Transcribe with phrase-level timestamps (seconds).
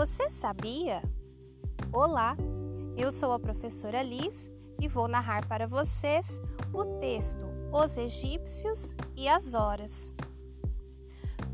[0.00, 1.02] Você sabia?
[1.92, 2.34] Olá,
[2.96, 6.40] eu sou a professora Liz e vou narrar para vocês
[6.72, 10.10] o texto Os Egípcios e as Horas.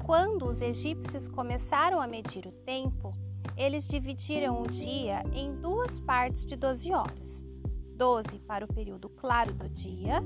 [0.04, 3.16] Quando os egípcios começaram a medir o tempo,
[3.56, 7.42] eles dividiram o dia em duas partes de 12 horas:
[7.96, 10.22] 12 para o período claro do dia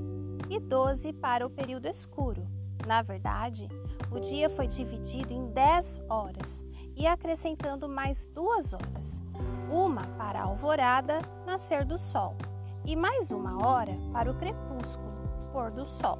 [0.47, 2.47] e 12 para o período escuro.
[2.85, 3.67] Na verdade,
[4.11, 6.63] o dia foi dividido em 10 horas
[6.95, 9.21] e acrescentando mais duas horas,
[9.69, 12.35] uma para a alvorada, nascer do sol,
[12.85, 15.11] e mais uma hora para o crepúsculo,
[15.51, 16.19] pôr do sol.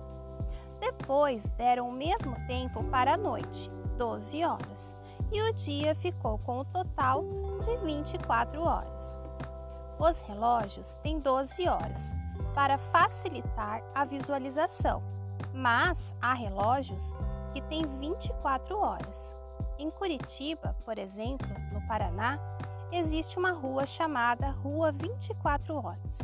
[0.79, 4.97] Depois deram o mesmo tempo para a noite, 12 horas,
[5.31, 7.23] e o dia ficou com o total
[7.63, 9.19] de 24 horas.
[9.99, 12.01] Os relógios têm 12 horas
[12.55, 15.03] para facilitar a visualização,
[15.53, 17.13] mas há relógios
[17.53, 19.40] que têm 24 horas.
[19.77, 22.39] Em Curitiba, por exemplo, no Paraná,
[22.91, 26.19] existe uma rua chamada Rua 24 Horas.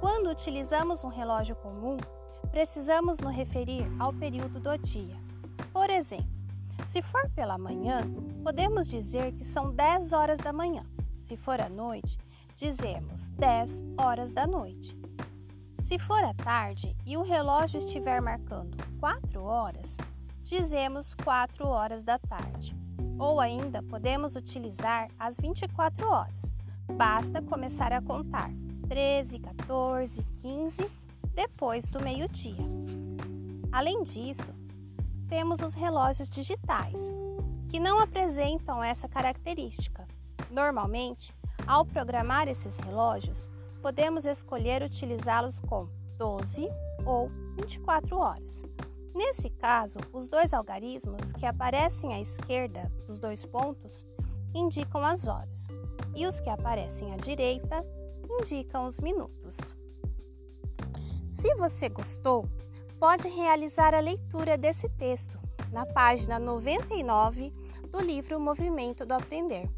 [0.00, 1.96] Quando utilizamos um relógio comum,
[2.50, 5.16] precisamos nos referir ao período do dia.
[5.72, 6.40] Por exemplo,
[6.88, 8.02] se for pela manhã,
[8.42, 10.82] podemos dizer que são 10 horas da manhã.
[11.20, 12.18] Se for à noite,
[12.56, 14.96] dizemos 10 horas da noite.
[15.80, 19.96] Se for à tarde e o relógio estiver marcando 4 horas,
[20.42, 22.76] dizemos 4 horas da tarde.
[23.18, 26.52] Ou ainda podemos utilizar as 24 horas.
[26.96, 28.50] Basta começar a contar
[28.88, 30.90] 13, 14, 15
[31.34, 32.64] depois do meio-dia.
[33.70, 34.52] Além disso,
[35.28, 37.12] temos os relógios digitais,
[37.68, 40.04] que não apresentam essa característica.
[40.50, 41.32] Normalmente,
[41.66, 43.48] ao programar esses relógios,
[43.80, 46.68] podemos escolher utilizá-los com 12
[47.06, 48.64] ou 24 horas.
[49.14, 54.06] Nesse caso, os dois algarismos que aparecem à esquerda dos dois pontos
[54.54, 55.68] indicam as horas,
[56.14, 57.84] e os que aparecem à direita
[58.40, 59.74] indicam os minutos.
[61.30, 62.48] Se você gostou,
[62.98, 65.38] pode realizar a leitura desse texto
[65.72, 67.52] na página 99
[67.88, 69.68] do livro Movimento do Aprender,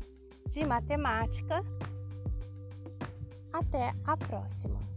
[0.48, 1.62] de Matemática.
[3.52, 4.91] Até a próxima!